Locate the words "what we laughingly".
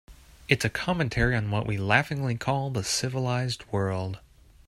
1.51-2.35